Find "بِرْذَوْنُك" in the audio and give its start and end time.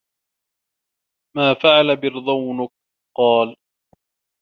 1.95-2.71